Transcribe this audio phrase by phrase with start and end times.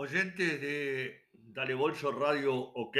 [0.00, 2.96] Oyentes de Dale Bolso Radio OK,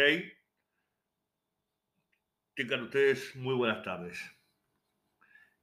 [2.54, 4.18] tengan ustedes muy buenas tardes.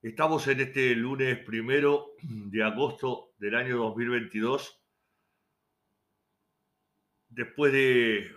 [0.02, 4.82] Estamos en este lunes primero de agosto del año 2022,
[7.28, 8.34] después de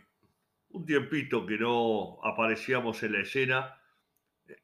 [0.70, 3.80] un tiempito que no aparecíamos en la escena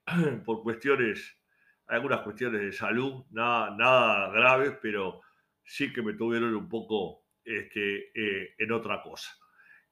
[0.44, 1.38] por cuestiones,
[1.86, 5.20] algunas cuestiones de salud, nada, nada graves, pero
[5.62, 9.30] sí que me tuvieron un poco este, eh, en otra cosa.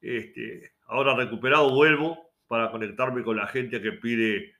[0.00, 4.54] Este, ahora recuperado vuelvo para conectarme con la gente que pide,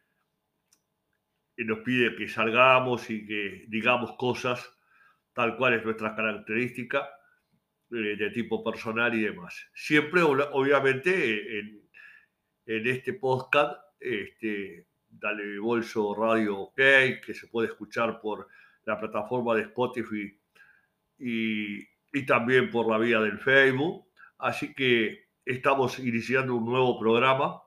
[1.57, 4.77] que nos pide que salgamos y que digamos cosas
[5.33, 7.09] tal cual es nuestra característica
[7.91, 9.69] eh, de tipo personal y demás.
[9.75, 11.83] Siempre, obviamente, en,
[12.65, 18.49] este podcast, este, Dale Bolso Radio OK, que se puede escuchar por
[18.85, 20.41] la plataforma de Spotify
[21.19, 24.07] y, y también por la vía del Facebook.
[24.39, 27.63] Así que estamos iniciando un nuevo programa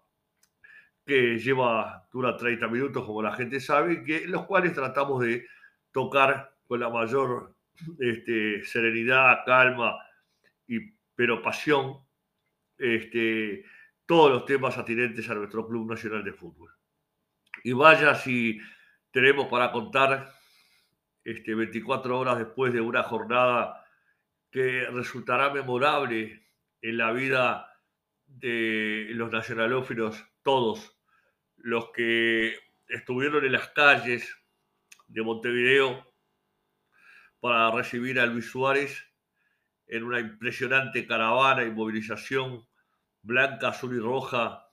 [1.06, 5.46] que lleva, dura 30 minutos, como la gente sabe, que, los cuales tratamos de
[5.92, 7.56] tocar con la mayor
[8.00, 9.98] este, serenidad, calma,
[10.68, 10.80] y,
[11.14, 12.00] pero pasión,
[12.78, 13.64] este,
[14.06, 16.72] todos los temas atinentes a nuestro Club Nacional de Fútbol.
[17.64, 18.60] Y vaya si
[19.12, 20.32] tenemos para contar
[21.24, 23.85] este, 24 horas después de una jornada
[24.56, 26.48] que resultará memorable
[26.82, 27.78] en la vida
[28.26, 30.98] de los nacionalófilos, todos
[31.58, 34.34] los que estuvieron en las calles
[35.10, 36.10] de Montevideo
[37.42, 39.06] para recibir a Luis Suárez
[39.88, 42.66] en una impresionante caravana y movilización
[43.24, 44.70] blanca, azul y roja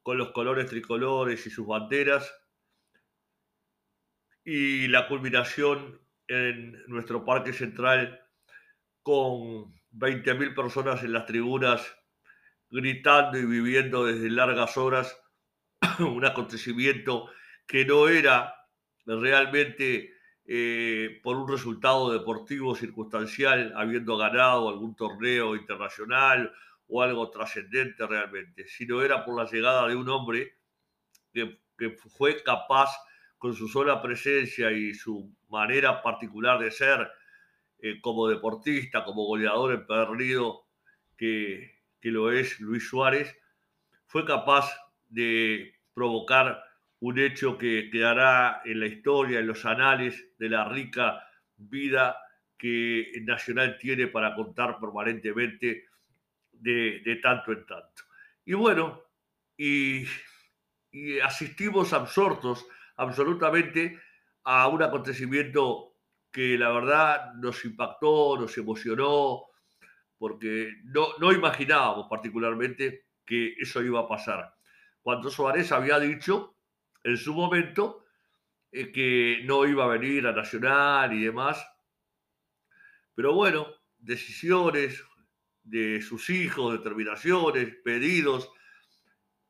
[0.00, 2.32] con los colores tricolores y sus banderas.
[4.44, 8.24] Y la culminación en nuestro parque central
[9.08, 11.96] con 20.000 personas en las tribunas
[12.68, 15.18] gritando y viviendo desde largas horas
[16.00, 17.30] un acontecimiento
[17.66, 18.54] que no era
[19.06, 20.12] realmente
[20.44, 26.52] eh, por un resultado deportivo circunstancial, habiendo ganado algún torneo internacional
[26.86, 30.58] o algo trascendente realmente, sino era por la llegada de un hombre
[31.32, 32.90] que, que fue capaz,
[33.38, 37.08] con su sola presencia y su manera particular de ser,
[37.80, 40.66] eh, como deportista, como goleador empedernido
[41.16, 43.36] que, que lo es Luis Suárez,
[44.06, 44.70] fue capaz
[45.08, 46.62] de provocar
[47.00, 51.22] un hecho que quedará en la historia, en los anales de la rica
[51.56, 52.16] vida
[52.56, 55.84] que Nacional tiene para contar permanentemente
[56.52, 58.02] de, de tanto en tanto.
[58.44, 59.02] Y bueno,
[59.56, 60.04] y,
[60.90, 62.66] y, asistimos absortos
[62.96, 64.00] absolutamente
[64.44, 65.87] a un acontecimiento
[66.30, 69.44] que la verdad nos impactó, nos emocionó,
[70.18, 74.54] porque no, no imaginábamos particularmente que eso iba a pasar.
[75.02, 76.56] Cuando Suárez había dicho
[77.04, 78.04] en su momento
[78.72, 81.64] eh, que no iba a venir a Nacional y demás,
[83.14, 83.66] pero bueno,
[83.98, 85.02] decisiones
[85.62, 88.50] de sus hijos, determinaciones, pedidos,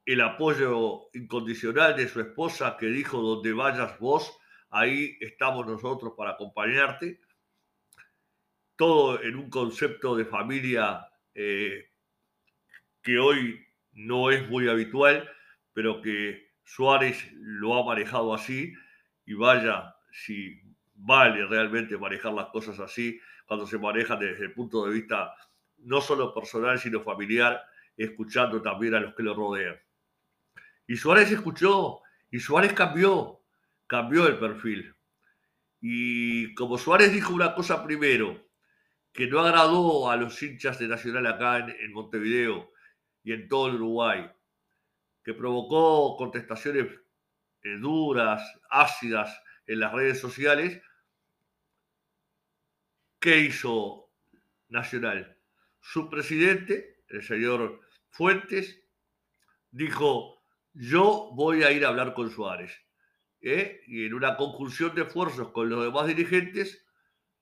[0.04, 4.37] el apoyo incondicional de su esposa que dijo, donde vayas vos,
[4.70, 7.20] ahí estamos nosotros para acompañarte.
[8.76, 11.90] Todo en un concepto de familia eh,
[13.02, 15.28] que hoy no es muy habitual,
[15.72, 18.72] pero que Suárez lo ha manejado así
[19.24, 20.60] y vaya si
[20.94, 25.34] vale realmente manejar las cosas así cuando se manejan desde el punto de vista
[25.78, 27.62] no solo personal, sino familiar,
[27.96, 29.76] escuchando también a los que lo rodean.
[30.86, 33.37] Y Suárez escuchó, y Suárez cambió,
[33.88, 34.94] cambió el perfil.
[35.80, 38.48] Y como Suárez dijo una cosa primero,
[39.12, 42.72] que no agradó a los hinchas de Nacional acá en, Montevideo
[43.24, 44.30] y en todo el Uruguay,
[45.24, 46.86] que provocó contestaciones
[47.62, 50.80] eh, duras, ácidas en las redes sociales,
[53.18, 54.12] ¿qué hizo
[54.68, 55.36] Nacional?
[55.80, 57.80] Su presidente, el señor
[58.10, 58.80] Fuentes,
[59.70, 60.42] dijo,
[60.74, 62.87] yo voy a ir a hablar con Suárez.
[63.40, 63.82] ¿Eh?
[63.86, 66.84] y en una conjunción de esfuerzos con los demás dirigentes,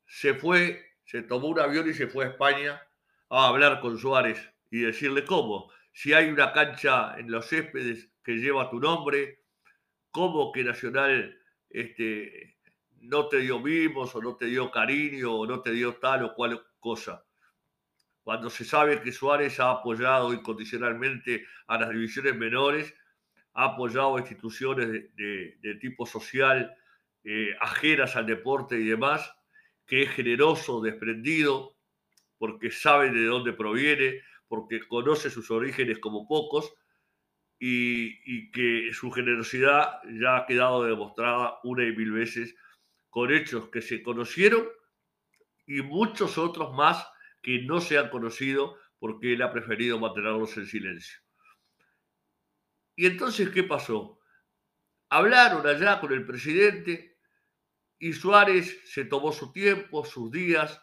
[0.07, 2.83] se fue, se tomó un avión y se fue a España
[3.29, 4.39] a hablar con Suárez
[4.71, 9.43] y decirle cómo, si hay una cancha en los céspedes que lleva tu nombre,
[10.11, 11.39] cómo que Nacional
[11.71, 12.57] este,
[13.01, 16.35] no te dio mimos o no te dio cariño o no te dio tal o
[16.35, 17.25] cual cosa.
[18.23, 22.95] Cuando se sabe que Suárez ha apoyado incondicionalmente a las divisiones menores,
[23.57, 26.77] ha apoyado instituciones de, tipo social
[27.25, 29.35] eh, ajenas al deporte y demás,
[29.87, 31.75] que es generoso, desprendido,
[32.39, 36.75] porque sabe de dónde proviene, porque conoce sus orígenes como pocos
[37.59, 42.55] y, que su generosidad ya ha quedado demostrada una y mil veces
[43.09, 44.67] con hechos que se conocieron
[45.67, 47.09] y muchos otros más
[47.43, 51.26] que no se han conocido porque él ha preferido mantenerlos en silencio.
[52.97, 54.19] Y entonces, ¿qué pasó?
[55.11, 57.19] Hablaron allá con el presidente
[57.99, 60.83] y Suárez se tomó su tiempo, sus días,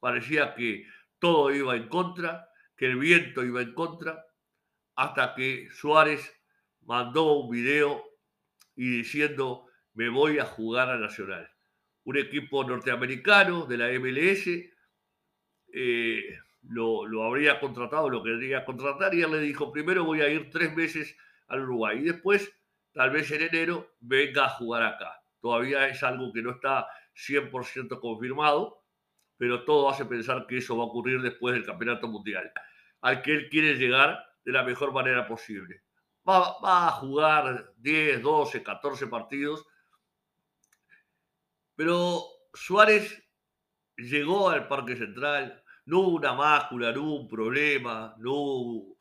[0.00, 0.86] parecía que
[1.18, 4.26] todo iba en contra, que el viento iba en contra,
[4.96, 6.32] hasta que Suárez
[6.82, 8.04] mandó un video
[8.74, 11.50] y diciendo, me voy a jugar a Nacional.
[12.04, 14.46] Un equipo norteamericano de la MLS
[15.72, 16.38] eh,
[16.68, 20.74] lo, habría contratado, lo quería contratar y él le dijo, primero voy a ir tres
[20.74, 21.16] meses
[21.48, 21.98] al Uruguay.
[21.98, 22.52] Y después,
[22.92, 25.22] tal vez en enero, venga a jugar acá.
[25.40, 28.82] Todavía es algo que no está 100% confirmado,
[29.36, 32.50] pero todo hace pensar que eso va a ocurrir después del Campeonato Mundial,
[33.02, 35.82] al que él quiere llegar de la mejor manera posible.
[36.28, 39.64] Va, va, a jugar 10, 12, 14 partidos,
[41.76, 43.22] pero Suárez
[43.96, 48.98] llegó al Parque Central, no hubo una mácula, no hubo un problema, no hubo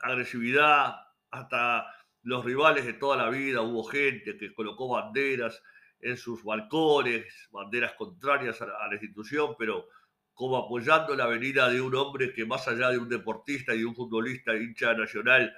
[0.00, 0.96] agresividad,
[1.32, 1.86] hasta
[2.22, 5.60] los rivales de toda la vida hubo gente que colocó banderas
[6.00, 9.88] en sus balcones, banderas contrarias a la, institución, pero
[10.34, 13.94] como apoyando la venida de un hombre que más allá de un deportista y un
[13.94, 15.52] futbolista hincha nacional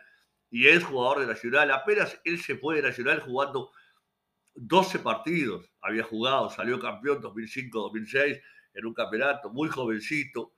[0.51, 3.73] y es jugador de Nacional, apenas él se fue de Nacional jugando
[4.55, 8.41] 12 partidos, había jugado, salió campeón 2005-2006
[8.75, 10.55] en un campeonato, muy jovencito,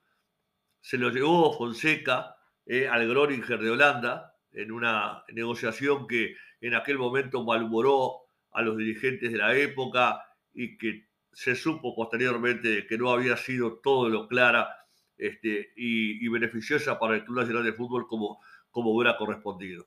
[0.80, 2.36] se lo llevó Fonseca
[2.66, 8.22] eh, al Groninger de Holanda en una negociación que en aquel momento malhumoró
[8.52, 10.22] a los dirigentes de la época
[10.54, 14.74] y que se supo posteriormente que no había sido todo lo clara
[15.18, 19.86] este, y, beneficiosa para el Club Nacional de Fútbol como, como hubiera correspondido.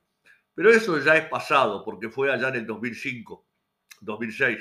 [0.54, 3.48] Pero eso ya es pasado, porque fue allá en el 2005,
[4.02, 4.60] 2006.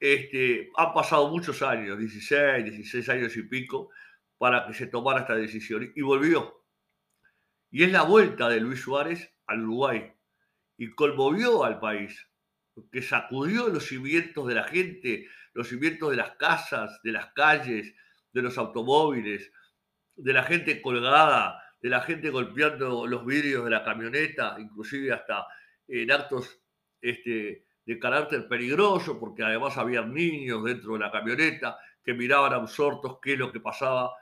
[0.00, 3.90] Este, han pasado muchos años, 16, 16 años y pico,
[4.38, 5.92] para que se tomara esta decisión.
[5.94, 6.57] Y volvió.
[7.70, 10.12] Y es la vuelta de Luis Suárez al Uruguay.
[10.76, 12.28] Y conmovió al país
[12.92, 17.94] que sacudió los cimientos de la gente, los cimientos de las casas, de las calles,
[18.32, 19.50] de los automóviles,
[20.14, 25.46] de la gente colgada, de la gente golpeando los vidrios de la camioneta, inclusive hasta
[25.86, 26.60] en actos
[27.00, 33.18] este, de carácter peligroso, porque además había niños dentro de la camioneta que miraban absortos
[33.22, 34.12] qué es lo que pasaba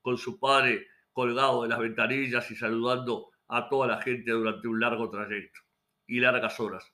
[0.00, 4.80] con su padre colgado de las ventanillas y saludando a toda la gente durante un
[4.80, 5.60] largo trayecto
[6.06, 6.92] y largas horas.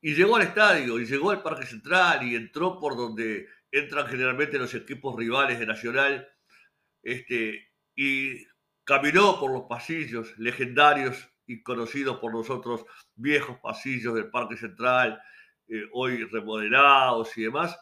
[0.00, 4.58] Y llegó al estadio, y llegó al Parque Central, y entró por donde entran generalmente
[4.58, 6.28] los equipos rivales de Nacional,
[7.02, 8.44] este, y
[8.84, 12.84] caminó por los pasillos legendarios y conocidos por nosotros,
[13.14, 15.20] viejos pasillos del Parque Central,
[15.68, 17.76] eh, hoy remodelados y demás,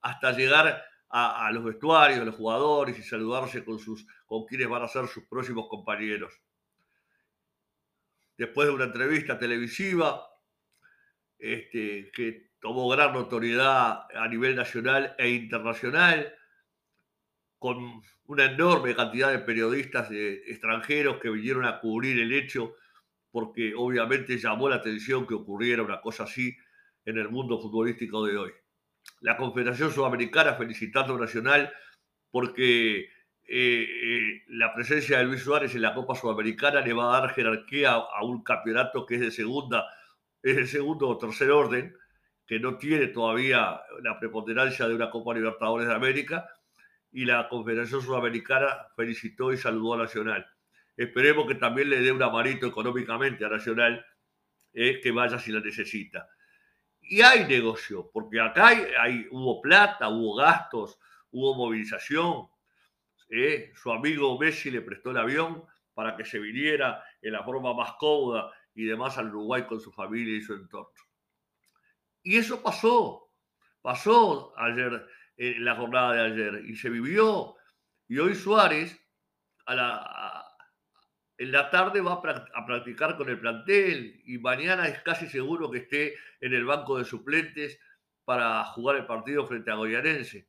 [0.00, 4.82] hasta llegar a, los vestuarios, a los jugadores y saludarse con, sus, con quienes van
[4.82, 6.32] a ser sus próximos compañeros.
[8.36, 10.22] Después de una entrevista televisiva,
[11.38, 16.34] este, que tomó gran notoriedad a nivel nacional e internacional,
[17.58, 22.76] con una enorme cantidad de periodistas extranjeros que vinieron a cubrir el hecho,
[23.30, 26.56] porque obviamente llamó la atención que ocurriera una cosa así
[27.04, 28.52] en el mundo futbolístico de hoy.
[29.20, 31.72] La Confederación Sudamericana felicitando a Nacional
[32.30, 33.08] porque eh,
[33.48, 37.92] eh, la presencia de Luis Suárez en la Copa Sudamericana le va a dar jerarquía
[37.92, 39.86] a un campeonato que es de segunda
[40.42, 41.94] es el segundo o tercer orden,
[42.46, 46.48] que no tiene todavía la preponderancia de una Copa Libertadores de América,
[47.10, 50.46] y la Confederación Sudamericana felicitó y saludó a Nacional.
[50.96, 54.04] Esperemos que también le dé un amarito económicamente a Nacional,
[54.72, 56.28] eh, que vaya si la necesita.
[57.10, 60.98] Y hay negocio, porque acá hay, hubo plata, hubo gastos,
[61.30, 62.48] hubo movilización.
[63.30, 67.72] Eh, su amigo Messi le prestó el avión para que se viniera en la forma
[67.72, 70.92] más cómoda y demás al Uruguay con su familia y su entorno.
[72.22, 73.30] Y eso pasó,
[73.80, 75.06] pasó ayer,
[75.38, 77.56] en la jornada de ayer, y se vivió.
[78.06, 79.00] Y hoy Suárez,
[79.64, 79.96] a la,
[81.38, 85.78] en la tarde va a practicar con el plantel y mañana es casi seguro que
[85.78, 87.80] esté en el banco de suplentes
[88.24, 90.48] para jugar el partido frente a Goyanense.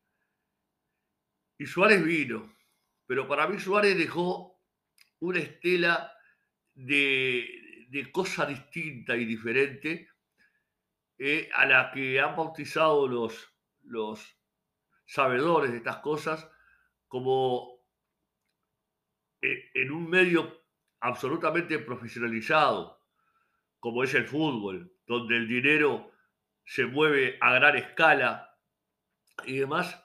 [1.59, 2.55] Y Suárez vino,
[3.05, 4.59] pero para mí Suárez dejó
[5.19, 6.11] una estela
[6.73, 10.09] de, de cosa distinta y diferente
[11.17, 13.47] eh, a la que han bautizado los,
[15.05, 16.49] sabedores de estas cosas
[17.07, 17.83] como
[19.41, 20.58] eh, en un medio
[20.99, 22.99] absolutamente profesionalizado,
[23.79, 26.11] como es el fútbol, donde el dinero
[26.65, 28.55] se mueve a gran escala
[29.45, 30.03] y demás,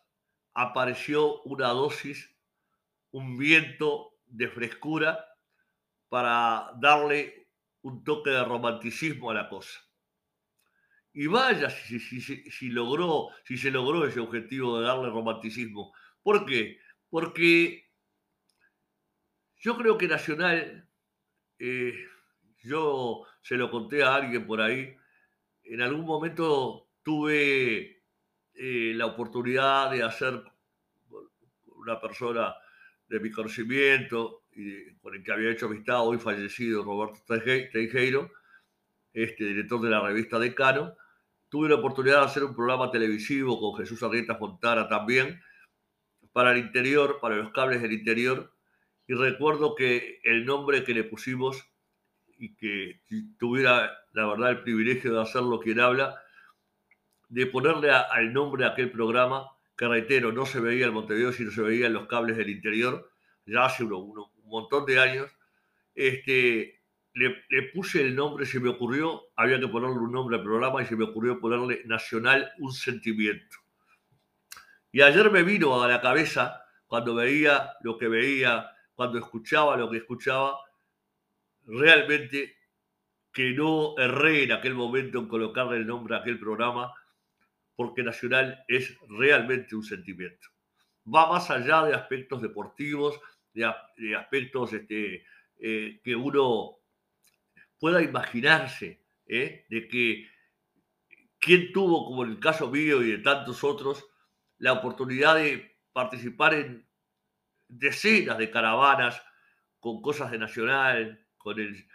[0.54, 2.34] apareció una dosis,
[3.10, 5.24] un viento de frescura
[6.08, 7.48] para darle
[7.82, 9.80] un toque de romanticismo a la cosa.
[11.12, 15.92] Y vaya si, si, logró, si se logró ese objetivo de darle romanticismo.
[16.22, 16.78] ¿Por qué?
[17.08, 17.83] Porque
[19.64, 20.86] yo creo que Nacional,
[21.58, 21.94] eh,
[22.62, 24.94] yo se lo conté a alguien por ahí,
[25.62, 28.02] en algún momento tuve
[28.52, 30.42] eh, la oportunidad de hacer
[31.76, 32.54] una persona
[33.08, 38.32] de mi conocimiento y con el que había hecho amistad, hoy fallecido Roberto Teijeiro,
[39.14, 40.94] este, director de la revista Decano,
[41.48, 45.40] tuve la oportunidad de hacer un programa televisivo con Jesús Arrieta Fontana también,
[46.32, 48.53] para el interior, para los cables del interior,
[49.06, 51.68] y recuerdo que el nombre que le pusimos
[52.38, 53.00] y que
[53.38, 56.20] tuviera la verdad el privilegio de hacerlo quien habla,
[57.28, 61.50] de ponerle al nombre a aquel programa, que reitero, no se veía en Montevideo, sino
[61.50, 63.10] se veía en los cables del interior,
[63.44, 65.30] ya hace un montón de años,
[65.94, 66.82] este,
[67.14, 70.86] le, puse el nombre, se me ocurrió, había que ponerle un nombre al programa y
[70.86, 73.58] se me ocurrió ponerle Nacional un sentimiento.
[74.92, 79.90] Y ayer me vino a la cabeza, cuando veía lo que veía, cuando escuchaba lo
[79.90, 80.58] que escuchaba,
[81.66, 82.56] realmente
[83.32, 86.94] que no erré en aquel momento en colocarle el nombre a aquel programa,
[87.74, 90.48] porque Nacional es realmente un sentimiento.
[91.12, 93.20] Va más allá de aspectos deportivos,
[93.52, 95.26] de, aspectos este,
[95.58, 96.78] eh, que uno
[97.78, 99.66] pueda imaginarse ¿eh?
[99.68, 100.28] de que
[101.38, 104.06] quien tuvo, como en el caso mío y de tantos otros,
[104.58, 106.86] la oportunidad de participar en
[107.78, 109.20] decenas de caravanas
[109.78, 111.86] con cosas de nacional, con el,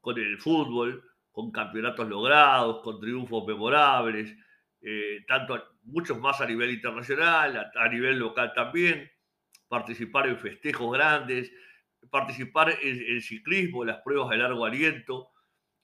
[0.00, 4.34] con el fútbol, con campeonatos logrados, con triunfos memorables,
[4.80, 9.10] eh, tanto muchos más a nivel internacional, a nivel local también,
[9.68, 11.50] participar en festejos grandes,
[12.10, 15.30] participar en, ciclismo, en las pruebas de largo aliento,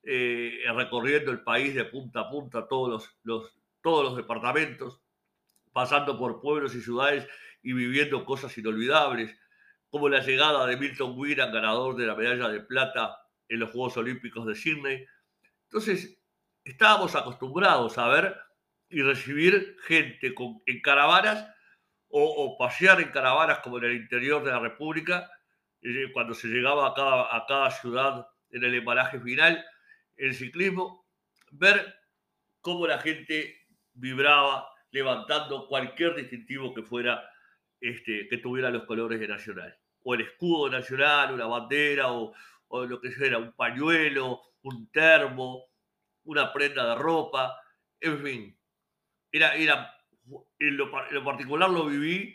[0.03, 5.03] eh, recorriendo el país de punta a punta, todos los, todos los departamentos,
[5.73, 7.27] pasando por pueblos y ciudades
[7.63, 9.37] y viviendo cosas inolvidables,
[9.89, 13.97] como la llegada de Milton Wiran, ganador de la medalla de plata en los Juegos
[13.97, 15.07] Olímpicos de Sydney.
[15.65, 16.19] Entonces,
[16.65, 18.37] estábamos acostumbrados a ver
[18.89, 20.35] y recibir gente
[20.67, 21.49] en caravanas
[22.09, 25.31] o, o, pasear en caravanas como en el interior de la República
[25.83, 29.65] eh, cuando se llegaba a cada, a cada ciudad en el embalaje final,
[30.17, 31.07] el ciclismo,
[31.53, 31.95] ver
[32.61, 37.29] cómo la gente vibraba levantando cualquier distintivo que fuera,
[37.81, 39.77] este, que tuviera los colores de Nacional.
[40.03, 42.33] O el escudo nacional, una bandera, o,
[42.69, 45.67] o lo que sea, un pañuelo, un termo,
[46.25, 47.61] una prenda de ropa,
[48.01, 48.59] en fin.
[49.31, 49.95] Era, era,
[50.59, 50.91] en, lo,
[51.25, 52.35] particular lo viví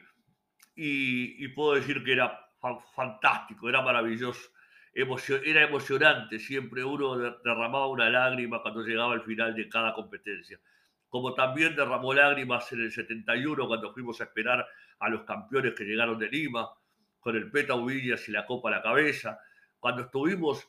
[0.75, 2.39] y, y puedo decir que era
[2.95, 4.49] fantástico, era maravilloso,
[4.93, 10.59] era emocionante, siempre uno derramaba una lágrima cuando llegaba al final de cada competencia.
[11.09, 14.65] Como también derramó lágrimas en el 71 cuando fuimos a esperar
[14.99, 16.69] a los campeones que llegaron de Lima,
[17.19, 19.39] con el Peta Ubillas y la copa a la cabeza.
[19.79, 20.67] Cuando estuvimos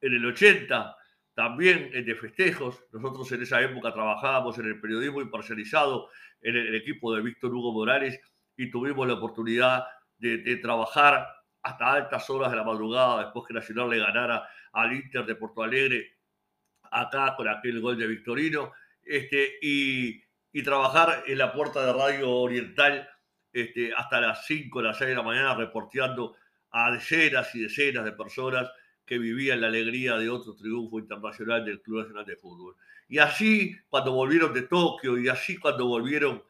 [0.00, 0.96] en el 80,
[1.34, 2.84] también de festejos.
[2.92, 6.08] Nosotros en esa época trabajábamos en el periodismo imparcializado
[6.40, 8.20] en el, equipo de Víctor Hugo Morales
[8.56, 9.84] y tuvimos la oportunidad
[10.18, 11.26] de, trabajar
[11.62, 15.62] hasta altas horas de la madrugada después que Nacional le ganara al Inter de Porto
[15.62, 16.18] Alegre
[16.90, 18.72] acá con aquel gol de Victorino
[19.06, 23.08] este, y, y trabajar en la puerta de Radio Oriental
[23.52, 26.36] este, hasta las 5 o las 6 de la mañana reporteando
[26.70, 28.68] a decenas y decenas de personas
[29.06, 32.74] que vivían la alegría de otro triunfo internacional del Club Nacional de Fútbol.
[33.08, 36.42] Y así cuando volvieron de Tokio y así cuando volvieron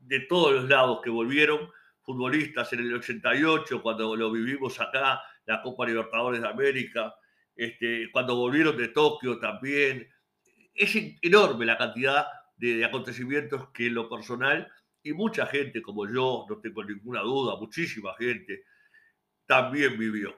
[0.00, 1.70] de todos los lados que volvieron,
[2.02, 7.14] futbolistas en el 88, cuando lo vivimos acá, la Copa Libertadores de América,
[7.56, 10.08] este, cuando volvieron de Tokio también.
[10.74, 12.26] Es enorme la cantidad
[12.56, 14.70] de, acontecimientos que lo personal,
[15.02, 18.64] y mucha gente como yo, no tengo ninguna duda, muchísima gente,
[19.46, 20.34] también vivió.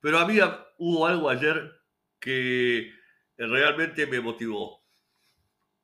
[0.00, 1.72] Pero había, hubo algo ayer
[2.18, 2.92] que
[3.36, 4.82] realmente me motivó.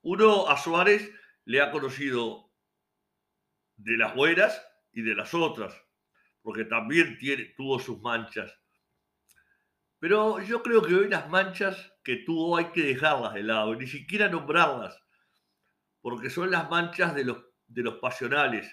[0.02, 1.10] Uno a Suárez
[1.44, 2.50] le ha conocido
[3.76, 4.62] de las buenas
[4.92, 5.74] y de las otras,
[6.42, 8.52] porque también tiene, tuvo sus manchas.
[10.04, 13.86] Pero yo creo que hoy las manchas que tuvo hay que dejarlas de lado, ni
[13.86, 15.02] siquiera nombrarlas,
[16.02, 18.70] porque son las manchas de los, de los pasionales,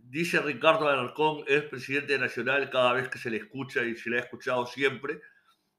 [0.00, 4.16] dice Ricardo Alarcón, es presidente nacional cada vez que se le escucha y se le
[4.16, 5.20] ha escuchado siempre,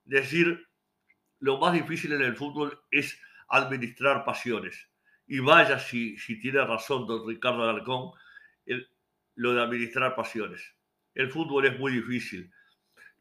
[0.04, 0.64] decir
[1.40, 4.92] lo más difícil en el fútbol es administrar pasiones.
[5.26, 8.12] Y vaya si, si tiene razón don Ricardo Alarcón,
[9.34, 10.62] lo de administrar pasiones.
[11.16, 12.54] El fútbol es muy difícil.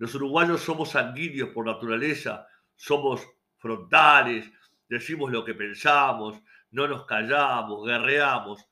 [0.02, 3.24] Los uruguayos somos sanguíneos por naturaleza, somos
[3.56, 4.50] frontales,
[4.88, 6.42] decimos lo que pensamos,
[6.72, 8.66] no nos callamos, guerreamos.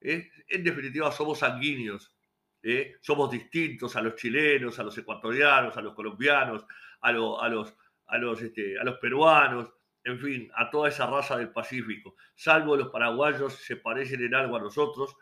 [0.00, 0.28] ¿eh?
[0.48, 2.12] En definitiva, somos sanguíneos.
[2.60, 2.96] ¿eh?
[3.00, 6.66] Somos distintos a los chilenos, a los ecuatorianos, a los colombianos,
[7.02, 7.76] a, a los
[8.06, 12.16] a los, este, a los peruanos, en fin, a toda esa raza del Pacífico.
[12.34, 15.16] Salvo los paraguayos se parecen en algo a nosotros,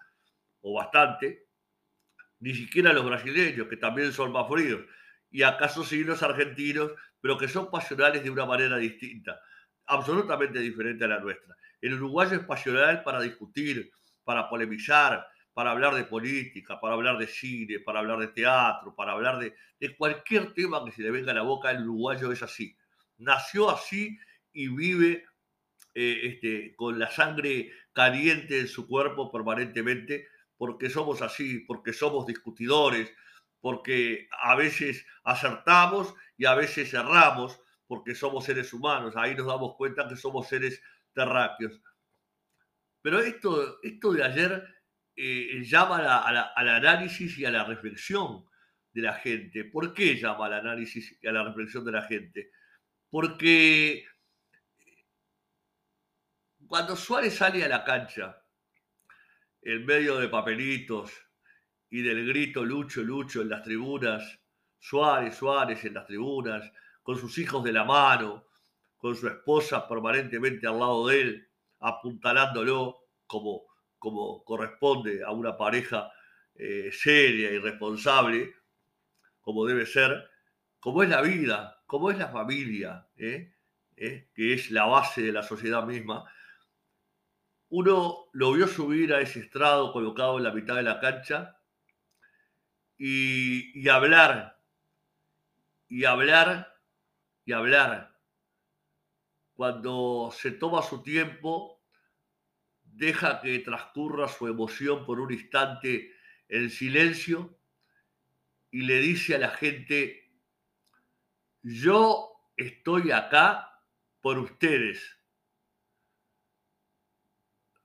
[0.62, 1.48] o bastante,
[2.40, 4.80] ni siquiera los brasileños, que también son más fríos,
[5.32, 9.40] y acaso sí los argentinos, pero que son pasionales de una manera distinta,
[9.86, 11.56] absolutamente diferente a la nuestra.
[11.80, 13.90] El uruguayo es pasional para discutir,
[14.22, 19.12] para polemizar, para hablar de política, para hablar de cine, para hablar de teatro, para
[19.12, 19.54] hablar de,
[19.96, 22.76] cualquier tema que se le venga a la boca, el uruguayo es así.
[23.18, 24.18] Nació así
[24.52, 25.24] y vive
[25.94, 32.26] eh, este, con la sangre caliente en su cuerpo permanentemente, porque somos así, porque somos
[32.26, 33.12] discutidores,
[33.62, 39.14] porque a veces acertamos y a veces erramos, porque somos seres humanos.
[39.16, 40.82] Ahí nos damos cuenta que somos seres
[41.14, 41.80] terráqueos.
[43.00, 44.66] Pero esto, esto de ayer
[45.14, 48.44] eh, llama al análisis y a la reflexión
[48.92, 49.64] de la gente.
[49.64, 52.50] ¿Por qué llama al análisis y a la reflexión de la gente?
[53.08, 54.04] Porque
[56.66, 58.42] cuando Suárez sale a la cancha,
[59.60, 61.12] en medio de papelitos
[61.92, 64.40] y del grito Lucho, Lucho en las tribunas,
[64.78, 66.72] Suárez, Suárez en las tribunas,
[67.02, 68.46] con sus hijos de la mano,
[68.96, 71.48] con su esposa permanentemente al lado de él,
[71.80, 73.66] apuntalándolo como
[73.98, 76.10] como corresponde a una pareja
[76.56, 78.52] eh, seria y responsable,
[79.40, 80.28] como debe ser,
[80.80, 83.54] como es la vida, como es la familia, ¿eh?
[83.94, 84.28] ¿Eh?
[84.34, 86.24] que es la base de la sociedad misma,
[87.68, 91.61] uno lo vio subir a ese estrado colocado en la mitad de la cancha
[93.04, 94.62] y, hablar,
[95.88, 96.80] y hablar,
[97.44, 98.16] y hablar.
[99.54, 101.82] Cuando se toma su tiempo
[102.84, 106.12] deja que transcurra su emoción por un instante
[106.46, 107.58] en silencio
[108.70, 110.30] y le dice a la gente,
[111.60, 113.82] yo estoy acá
[114.20, 115.18] por ustedes.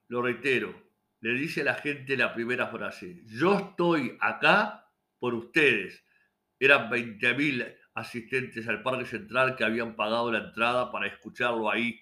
[0.10, 4.87] Lo reitero, le dice a la gente la primera frase, yo estoy acá
[5.20, 6.04] por ustedes.
[6.60, 12.00] Eran 20.000 asistentes al Parque Central que habían pagado la entrada para escucharlo ahí,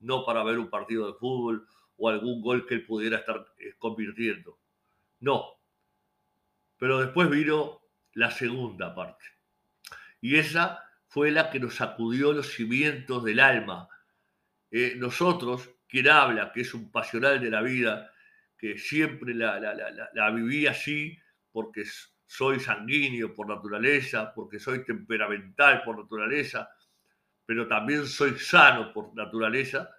[0.00, 1.66] no para ver un partido de fútbol
[1.96, 4.58] o algún gol que él pudiera estar eh, convirtiendo.
[5.20, 5.44] No.
[6.76, 7.80] Pero después vino
[8.14, 9.24] la segunda parte.
[10.20, 13.88] Y esa fue la que nos sacudió los cimientos del alma.
[14.70, 18.12] Eh, nosotros, quien habla, que es un pasional de la vida,
[18.56, 21.16] que siempre la, la viví así,
[21.52, 21.84] porque
[22.28, 26.68] soy sanguíneo por naturaleza, porque soy temperamental por naturaleza,
[27.46, 29.90] pero también soy sano por naturaleza,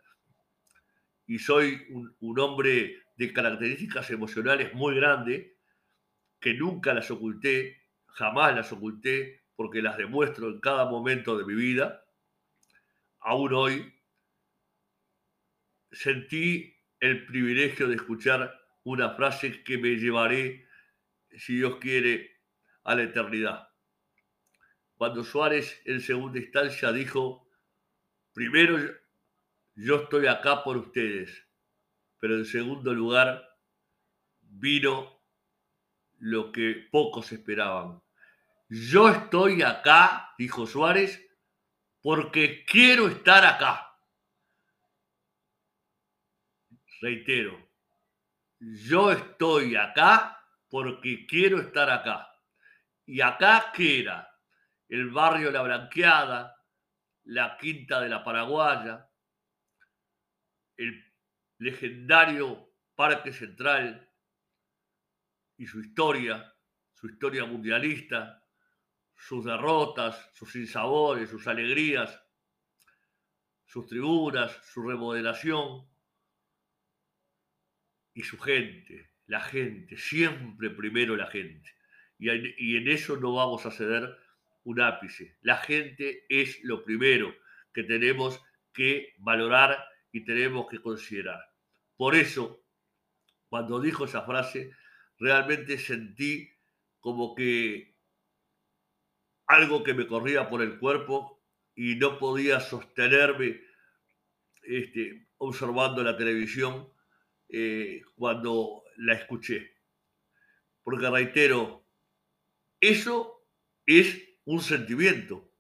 [1.26, 5.54] y soy un, hombre de características emocionales muy grandes,
[6.40, 11.56] que nunca las oculté, jamás las oculté, porque las demuestro en cada momento de mi
[11.56, 12.06] vida,
[13.22, 13.94] aún hoy,
[15.92, 20.69] sentí el privilegio de escuchar una frase que me llevaré,
[21.38, 22.40] si Dios quiere,
[22.84, 23.70] a la eternidad.
[24.96, 27.48] Cuando Suárez en segunda instancia dijo,
[28.34, 28.78] primero
[29.76, 31.48] yo estoy acá por ustedes.
[32.20, 33.48] Pero en segundo lugar,
[34.42, 35.24] vino
[36.18, 38.02] lo que pocos esperaban.
[38.68, 41.26] Yo estoy acá, dijo Suárez,
[42.02, 43.98] porque quiero estar acá.
[47.02, 47.70] Reitero,
[48.60, 50.39] yo estoy acá
[50.70, 52.32] porque quiero estar acá.
[53.06, 54.30] ¿Y acá qué era?
[54.88, 56.56] El barrio La Blanqueada,
[57.24, 59.10] la Quinta de la Paraguaya,
[60.78, 61.04] el
[61.58, 64.10] legendario Parque Central
[65.58, 66.56] y su historia,
[66.94, 68.44] su historia mundialista,
[69.16, 72.22] sus derrotas, sus sinsabores, sus alegrías,
[73.66, 75.88] sus tribunas, su remodelación
[78.14, 81.70] y su gente, la gente, siempre primero la gente.
[82.18, 84.18] Y en, y en eso no vamos a ceder
[84.64, 85.38] un ápice.
[85.42, 87.36] La gente es lo primero
[87.72, 89.78] que tenemos que valorar
[90.12, 91.40] y tenemos que considerar.
[91.96, 92.66] Por eso,
[93.50, 94.72] cuando dijo esa frase,
[95.20, 96.50] realmente sentí
[97.00, 97.96] como que
[99.46, 101.40] algo que me corría por el cuerpo
[101.76, 103.62] y no podía sostenerme
[104.64, 106.92] este, observando la televisión
[107.48, 109.76] eh, cuando la escuché.
[110.84, 111.86] Porque reitero,
[112.80, 113.46] eso
[113.86, 115.52] es un sentimiento.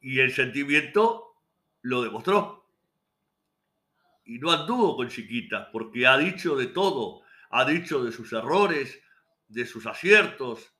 [0.00, 1.34] Y el sentimiento
[1.82, 2.70] lo demostró.
[4.24, 7.22] Y no anduvo con chiquitas, porque ha dicho de todo.
[7.50, 9.00] Ha dicho de sus errores,
[9.48, 10.74] de sus aciertos.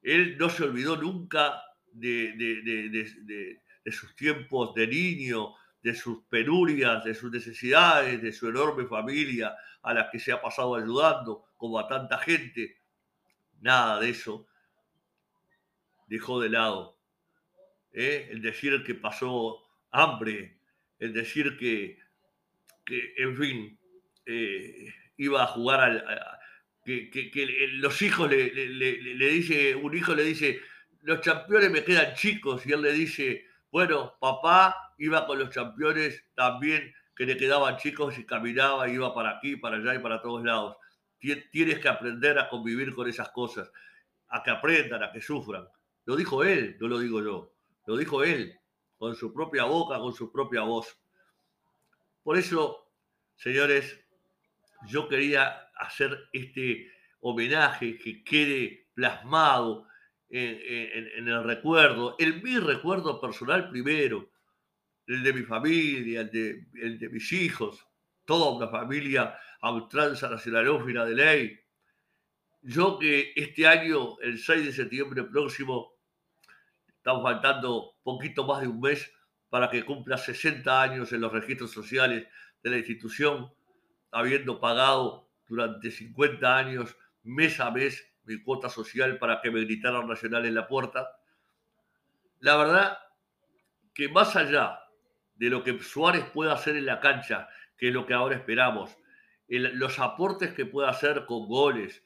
[0.00, 1.60] Él no se olvidó nunca
[1.92, 5.54] de, de sus tiempos de niño,
[5.88, 10.42] de sus penurias, de sus necesidades, de su enorme familia a la que se ha
[10.42, 12.76] pasado ayudando, como a tanta gente.
[13.62, 14.46] Nada de eso
[16.06, 16.98] dejó de lado.
[17.90, 18.28] ¿eh?
[18.30, 20.60] El decir que pasó hambre,
[20.98, 21.98] el decir que,
[22.84, 23.80] que en fin,
[24.26, 26.38] eh, iba a jugar
[26.84, 30.60] que, los hijos le, le, le, dice, un hijo le dice,
[31.00, 36.24] los campeones me quedan chicos, y él le dice, bueno, papá iba con los campeones
[36.34, 40.44] también que le quedaban chicos y caminaba, iba para aquí, para allá y para todos
[40.44, 40.76] lados.
[41.18, 43.72] Tienes que aprender a convivir con esas cosas,
[44.28, 45.66] a que aprendan, a que sufran.
[46.04, 47.52] Lo dijo él, no lo digo yo.
[47.86, 48.54] Lo dijo él,
[48.98, 50.96] con su propia boca, con su propia voz.
[52.22, 52.88] Por eso,
[53.36, 53.98] señores,
[54.86, 59.86] yo quería hacer este homenaje que quede plasmado
[60.30, 64.28] en, el recuerdo, en mi recuerdo personal primero,
[65.08, 67.86] el de mi familia, el de, el de mis hijos,
[68.24, 71.60] toda una familia a nacionalófila de ley.
[72.60, 75.94] Yo que este año, el 6 de septiembre próximo,
[76.86, 79.10] estamos faltando poquito más de un mes
[79.48, 82.26] para que cumpla 60 años en los registros sociales
[82.62, 83.50] de la institución,
[84.10, 90.06] habiendo pagado durante 50 años mes a mes mi cuota social para que me gritaran
[90.06, 91.18] Nacional en la puerta.
[92.40, 92.98] La verdad
[93.94, 94.78] que más allá
[95.38, 98.96] de lo que Suárez pueda hacer en la cancha, que es lo que ahora esperamos,
[99.48, 102.04] los aportes que pueda hacer con goles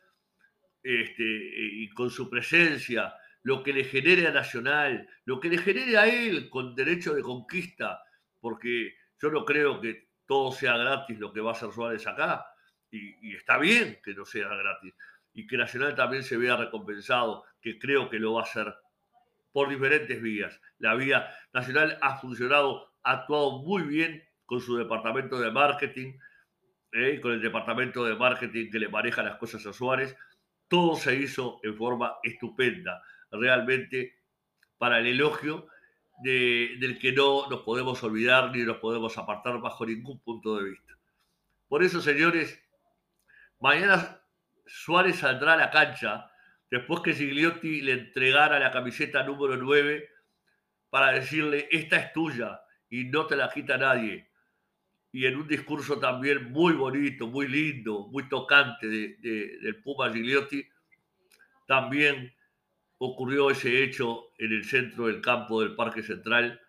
[0.83, 5.99] este, y con su presencia, lo que le genere a Nacional, lo que le genere
[5.99, 8.03] a él con derecho de conquista,
[8.39, 12.47] porque yo no creo que todo sea gratis lo que va a hacer Suárez acá,
[12.91, 14.95] y, y está bien que no sea gratis,
[15.33, 18.73] y que Nacional también se vea recompensado, que creo que lo va a hacer
[19.53, 20.61] por diferentes vías.
[20.79, 26.19] La vía nacional ha funcionado, ha actuado muy bien con su departamento de marketing,
[26.93, 30.17] eh, con el departamento de marketing que le maneja las cosas a Suárez.
[30.69, 34.19] Todo se hizo en forma estupenda, realmente
[34.79, 35.67] para el elogio
[36.23, 40.99] del que no nos podemos olvidar ni nos podemos apartar bajo ningún punto de vista.
[41.69, 42.63] Por eso, señores,
[43.59, 44.21] mañana
[44.67, 46.31] Suárez saldrá a la cancha
[46.71, 50.09] después que Gigliotti le entregara la camiseta número 9
[50.91, 52.62] para decirle, esta es tuya
[52.93, 54.29] y no te la quita nadie.
[55.13, 60.63] Y en un discurso también muy bonito, muy lindo, muy tocante del Puma Gigliotti,
[61.67, 62.35] también
[62.99, 66.61] ocurrió ese hecho en el centro del campo del Parque Central,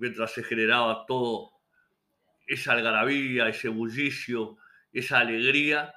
[0.00, 1.52] mientras se generaba todo
[2.48, 4.56] esa algarabía, ese bullicio,
[4.92, 5.94] esa alegría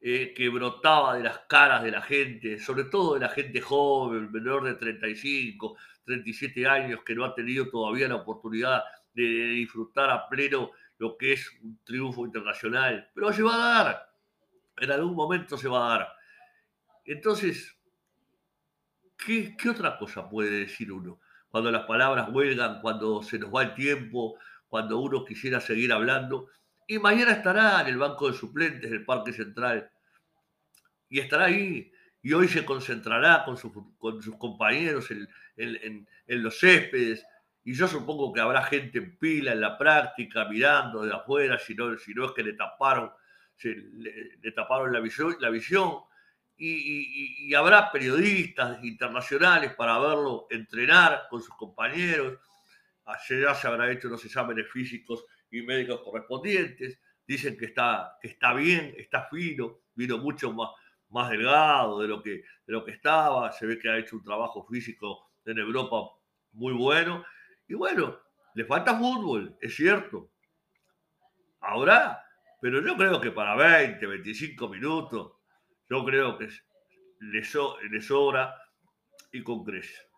[0.00, 4.30] eh, que brotaba de las caras de la gente, sobre todo de la gente joven,
[4.30, 8.84] menor de 35, 37 años, que no ha tenido todavía la oportunidad
[9.16, 13.10] de, disfrutar a pleno lo que es un triunfo internacional.
[13.14, 14.12] Pero se va a dar,
[14.76, 16.08] en algún momento se va a dar.
[17.04, 17.76] Entonces,
[19.16, 21.20] ¿qué, qué otra cosa puede decir uno?
[21.48, 26.48] Cuando las palabras huelgan, cuando se nos va el tiempo, cuando uno quisiera seguir hablando
[26.86, 29.90] y mañana estará en el banco de suplentes del Parque Central
[31.08, 31.92] y estará ahí.
[32.22, 33.56] Y hoy se concentrará con,
[33.98, 37.24] con sus compañeros en, en, en, los céspedes.
[37.66, 41.74] Y yo supongo que habrá gente en pila en la práctica, mirando de afuera, si
[41.74, 43.10] no, si no es que le taparon,
[43.56, 45.34] se, le, taparon la visión.
[45.40, 45.98] La visión.
[46.56, 52.38] Y, y, y, habrá periodistas internacionales para verlo entrenar con sus compañeros.
[53.28, 57.00] Ya se habrá hecho los exámenes físicos y médicos correspondientes.
[57.26, 60.70] Dicen que está, que está bien, está fino, vino mucho más,
[61.08, 63.50] más delgado de lo, que, de lo que estaba.
[63.50, 65.96] Se ve que ha hecho un trabajo físico en Europa
[66.52, 67.24] muy bueno.
[67.68, 68.18] Y bueno,
[68.54, 70.30] le falta fútbol, es cierto.
[71.60, 72.24] Ahora,
[72.60, 75.32] pero yo creo que para 20, 25 minutos,
[75.88, 76.48] yo creo que
[77.20, 78.54] le, sobra
[79.32, 79.64] y con.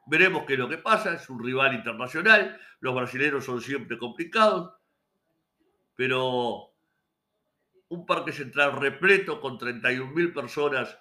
[0.07, 4.73] Veremos qué es lo que pasa, es un rival internacional, los brasileños son siempre complicados,
[5.95, 6.75] pero
[7.89, 10.99] un parque central repleto con 31.000 personas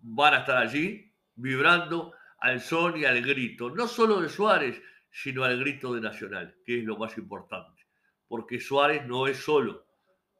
[0.00, 5.44] van a estar allí vibrando al son y al grito, no solo de Suárez, sino
[5.44, 7.86] al grito de Nacional, que es lo más importante,
[8.28, 9.86] porque Suárez no es solo,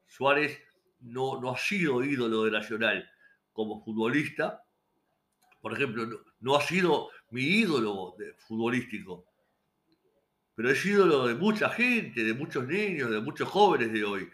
[0.07, 0.59] Suárez
[1.01, 3.09] no, no ha sido ídolo de Nacional
[3.51, 4.63] como futbolista,
[5.61, 6.07] por ejemplo,
[6.39, 8.15] no, ha sido mi ídolo
[8.47, 9.25] futbolístico,
[10.55, 14.29] pero es ídolo de mucha gente, de muchos niños, de muchos jóvenes de hoy,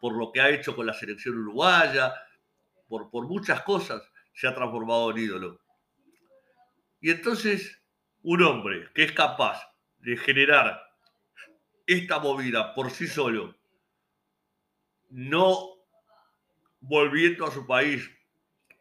[0.00, 2.14] por lo que ha hecho con la selección uruguaya,
[2.88, 5.60] por, por muchas cosas se ha transformado en ídolo.
[7.00, 7.80] Y entonces,
[8.22, 9.62] un hombre que es capaz
[10.00, 10.80] de generar
[11.86, 13.56] esta movida por sí solo,
[15.10, 15.78] no
[16.80, 18.08] volviendo a su país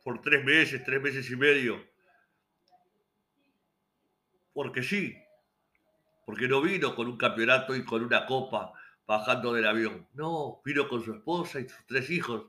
[0.03, 1.85] por tres meses, tres meses y medio,
[4.53, 5.15] porque sí,
[6.25, 8.73] porque no vino con un campeonato y con una copa
[9.05, 12.47] bajando del avión, no, vino con su esposa y sus tres hijos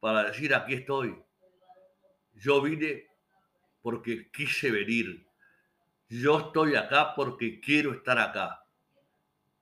[0.00, 1.16] para decir aquí estoy.
[2.34, 3.07] Yo vine
[3.82, 5.26] porque quise venir.
[6.08, 8.64] Yo estoy acá porque quiero estar acá.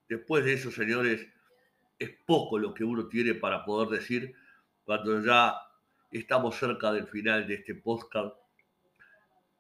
[0.08, 1.26] Después de eso, señores,
[1.98, 4.34] es poco lo que uno tiene para poder decir
[4.84, 5.56] cuando ya
[6.10, 8.36] estamos cerca del final de este podcast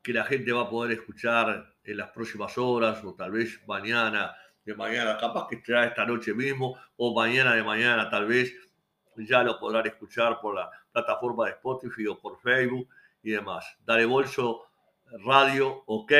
[0.02, 4.36] que la gente va a poder escuchar en las próximas horas o tal vez mañana
[4.64, 8.54] de mañana, capaz que será esta noche mismo o mañana de mañana tal vez
[9.16, 12.88] ya lo podrán escuchar por la plataforma de Spotify o por Facebook
[13.22, 13.64] y demás.
[13.84, 14.62] Dale Bolso
[15.24, 16.12] Radio OK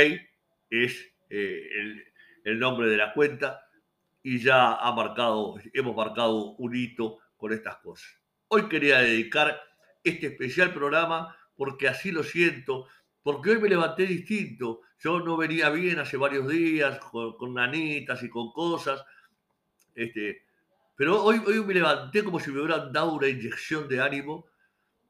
[0.71, 2.05] es eh, el,
[2.45, 3.61] el, nombre de la cuenta
[4.23, 8.09] y ya ha marcado, hemos marcado un hito con estas cosas.
[8.49, 9.61] Hoy quería dedicar
[10.03, 12.87] este especial programa porque así lo siento,
[13.23, 14.81] porque hoy me levanté distinto.
[14.99, 19.05] Yo no venía bien hace varios días con, con nanitas y con cosas.
[19.95, 20.45] Este,
[20.97, 24.47] pero hoy, hoy me levanté como si me hubieran dado una inyección de ánimo,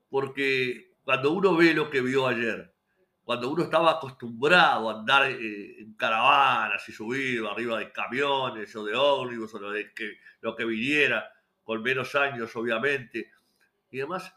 [0.08, 2.74] porque cuando uno ve lo que vio ayer,
[3.22, 8.84] cuando uno estaba acostumbrado a andar eh, en caravanas y subir arriba de camiones o
[8.84, 11.30] de ómnibus o de que, lo que viniera,
[11.62, 13.30] con menos años obviamente,
[13.88, 14.34] y demás,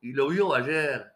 [0.00, 1.12] y lo vio ayer,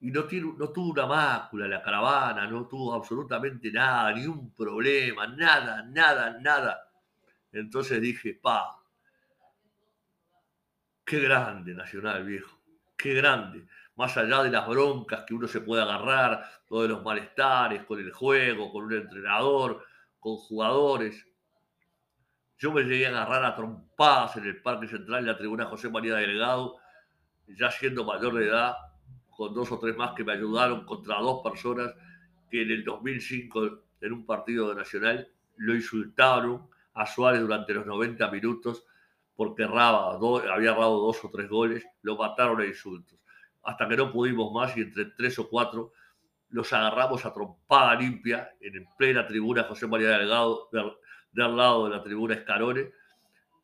[0.00, 4.52] y no, tiene, no tuvo una mácula la caravana, no tuvo absolutamente nada, ni un
[4.52, 6.92] problema, nada, nada, nada.
[7.50, 8.78] Entonces dije, pa,
[11.02, 12.60] qué grande Nacional, viejo,
[12.94, 13.66] qué grande
[14.02, 18.10] más allá de las broncas que uno se puede agarrar, todos los malestares con el
[18.10, 19.84] juego, con un entrenador,
[20.18, 21.24] con jugadores.
[22.58, 25.88] Yo me llegué a agarrar a trompadas en el Parque Central de la tribuna José
[25.88, 26.78] María Delgado,
[27.46, 28.74] ya siendo mayor de edad,
[29.30, 31.94] con dos o tres más que me ayudaron contra dos personas
[32.50, 37.86] que en el 2005, en un partido de Nacional, lo insultaron a Suárez durante los
[37.86, 38.84] 90 minutos
[39.36, 40.14] porque erraba,
[40.52, 43.21] había errado dos o tres goles, lo mataron a insultos
[43.62, 45.92] hasta que no pudimos más y entre tres o cuatro
[46.52, 52.02] los agarramos a trompada limpia en plena tribuna José María Delgado, del, lado de la
[52.02, 52.90] tribuna Escarone,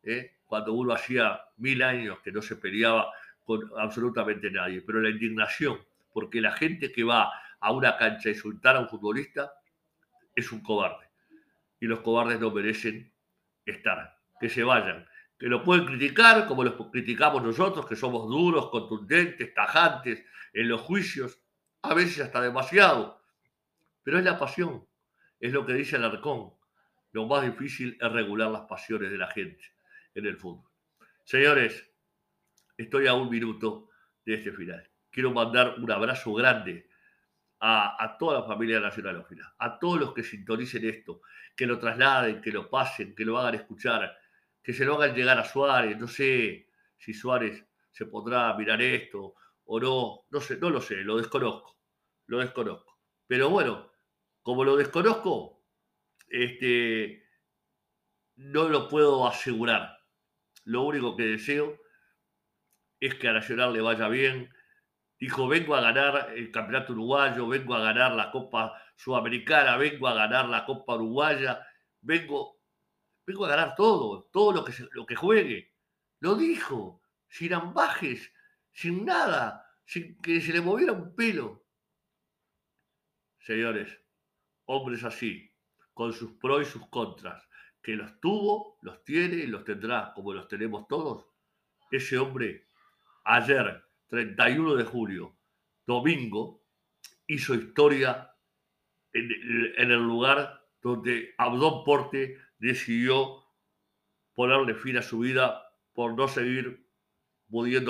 [0.03, 0.39] ¿eh?
[0.47, 3.13] cuando uno hacía mil años que no se peleaba
[3.45, 4.81] con absolutamente nadie.
[4.81, 5.79] Pero la indignación,
[6.13, 7.31] porque la gente que va
[7.61, 9.53] a una cancha a insultar a un futbolista
[10.35, 11.07] es un cobarde.
[11.81, 13.13] Y los cobardes no merecen
[13.67, 14.17] estar.
[14.41, 15.07] Que se vayan
[15.39, 20.81] que lo pueden criticar como los criticamos nosotros, que somos duros, contundentes, tajantes en los
[20.81, 21.41] juicios,
[21.83, 23.23] a veces hasta demasiado.
[24.03, 24.87] Pero es la pasión,
[25.39, 26.53] es lo que dice el arcón.
[27.13, 29.65] Lo más difícil es regular las pasiones de la gente
[30.15, 30.69] en el fútbol.
[31.25, 31.89] Señores,
[32.77, 33.91] estoy a un minuto
[34.25, 34.91] de este final.
[35.11, 36.89] Quiero mandar un abrazo grande
[37.61, 41.23] a, toda la familia nacionalófila, a todos los que sintonicen esto,
[41.57, 44.17] que lo trasladen, que lo pasen, que lo hagan escuchar
[44.63, 45.99] que se lo hagan llegar a Suárez.
[45.99, 46.69] No sé
[46.99, 51.79] si Suárez se podrá mirar esto o no, no sé, no lo sé, lo desconozco,
[52.27, 52.99] lo desconozco.
[53.27, 53.93] Pero bueno,
[54.43, 55.63] como lo desconozco,
[56.29, 57.23] este,
[58.37, 59.99] no lo puedo asegurar.
[60.65, 61.79] Lo único que deseo
[63.01, 64.51] es que a Nacional le vaya bien.
[65.19, 70.15] Dijo, vengo a ganar el Campeonato Uruguayo, vengo a ganar la Copa Sudamericana, vengo a
[70.15, 71.67] ganar la Copa Uruguaya,
[72.01, 72.58] vengo
[73.29, 75.75] vengo a ganar todo, todo lo que, lo que juegue.
[76.21, 78.33] Lo dijo, sin ambajes,
[78.73, 81.67] sin nada, sin que se le moviera un pelo.
[83.41, 84.01] Señores,
[84.65, 85.55] hombres así,
[85.93, 87.47] con sus pros y sus contras,
[87.83, 91.27] que los tuvo, los tiene y los tendrá, como los tenemos todos.
[91.91, 92.67] Ese hombre,
[93.25, 95.37] ayer, 31 de julio,
[95.87, 96.65] domingo,
[97.27, 98.35] hizo historia
[99.13, 103.45] en, el lugar donde Abdón Porte decidió
[104.35, 106.89] ponerle fin a su vida por no seguir
[107.49, 107.87] pudiendo